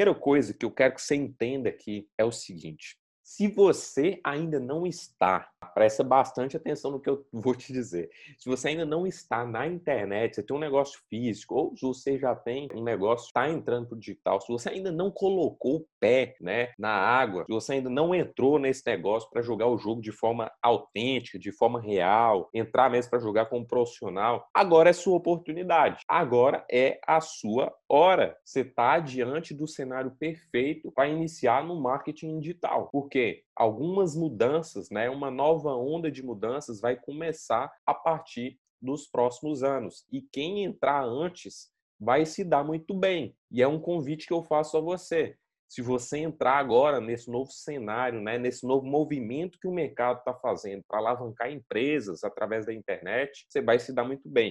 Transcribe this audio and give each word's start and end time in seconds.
primeira 0.00 0.14
coisa 0.14 0.54
que 0.54 0.64
eu 0.64 0.70
quero 0.70 0.94
que 0.94 1.02
você 1.02 1.14
entenda 1.14 1.68
aqui 1.68 2.08
é 2.16 2.24
o 2.24 2.32
seguinte: 2.32 2.96
se 3.22 3.46
você 3.48 4.18
ainda 4.24 4.58
não 4.58 4.86
está, 4.86 5.48
presta 5.74 6.02
bastante 6.02 6.56
atenção 6.56 6.90
no 6.90 7.00
que 7.00 7.08
eu 7.08 7.24
vou 7.32 7.54
te 7.54 7.70
dizer. 7.70 8.10
Se 8.38 8.48
você 8.48 8.68
ainda 8.68 8.86
não 8.86 9.06
está 9.06 9.44
na 9.44 9.66
internet, 9.66 10.34
você 10.34 10.42
tem 10.42 10.56
um 10.56 10.60
negócio 10.60 10.98
físico, 11.10 11.54
ou 11.54 11.76
se 11.76 11.82
você 11.82 12.18
já 12.18 12.34
tem 12.34 12.68
um 12.74 12.82
negócio, 12.82 13.26
está 13.26 13.48
entrando 13.48 13.88
para 13.88 13.96
o 13.96 13.98
digital, 14.00 14.40
se 14.40 14.50
você 14.50 14.70
ainda 14.70 14.90
não 14.90 15.10
colocou 15.10 15.76
o 15.76 15.86
pé 16.00 16.34
né, 16.40 16.72
na 16.78 16.90
água, 16.90 17.44
se 17.44 17.52
você 17.52 17.74
ainda 17.74 17.90
não 17.90 18.14
entrou 18.14 18.58
nesse 18.58 18.82
negócio 18.86 19.28
para 19.30 19.42
jogar 19.42 19.66
o 19.66 19.78
jogo 19.78 20.00
de 20.00 20.12
forma 20.12 20.50
autêntica, 20.62 21.38
de 21.38 21.52
forma 21.52 21.80
real, 21.80 22.48
entrar 22.54 22.90
mesmo 22.90 23.10
para 23.10 23.20
jogar 23.20 23.46
como 23.46 23.66
profissional, 23.66 24.48
agora 24.54 24.88
é 24.88 24.94
sua 24.94 25.16
oportunidade. 25.16 26.02
Agora 26.08 26.64
é 26.70 26.98
a 27.06 27.20
sua 27.20 27.72
hora. 27.90 28.38
Você 28.44 28.60
está 28.60 28.98
diante 29.00 29.52
do 29.52 29.66
cenário 29.66 30.12
perfeito 30.12 30.92
para 30.92 31.08
iniciar 31.08 31.64
no 31.64 31.80
marketing 31.80 32.38
digital. 32.38 32.88
Porque 32.92 33.42
algumas 33.54 34.14
mudanças, 34.14 34.90
né, 34.90 35.10
uma 35.10 35.30
nova 35.30 35.74
onda 35.74 36.10
de 36.10 36.22
mudanças 36.22 36.80
vai 36.80 36.96
começar 36.96 37.70
a 37.84 37.92
partir 37.92 38.58
dos 38.80 39.06
próximos 39.06 39.62
anos. 39.62 40.06
E 40.10 40.22
quem 40.22 40.64
entrar 40.64 41.04
antes 41.04 41.70
vai 41.98 42.24
se 42.24 42.44
dar 42.44 42.64
muito 42.64 42.94
bem. 42.94 43.36
E 43.50 43.60
é 43.60 43.68
um 43.68 43.78
convite 43.78 44.26
que 44.26 44.32
eu 44.32 44.42
faço 44.42 44.76
a 44.78 44.80
você. 44.80 45.36
Se 45.68 45.82
você 45.82 46.18
entrar 46.18 46.58
agora 46.58 47.00
nesse 47.00 47.30
novo 47.30 47.52
cenário, 47.52 48.20
né, 48.20 48.38
nesse 48.38 48.66
novo 48.66 48.84
movimento 48.86 49.58
que 49.60 49.68
o 49.68 49.72
mercado 49.72 50.18
está 50.18 50.34
fazendo 50.34 50.82
para 50.88 50.98
alavancar 50.98 51.50
empresas 51.52 52.24
através 52.24 52.66
da 52.66 52.74
internet, 52.74 53.46
você 53.48 53.60
vai 53.60 53.78
se 53.78 53.92
dar 53.92 54.02
muito 54.02 54.28
bem. 54.28 54.38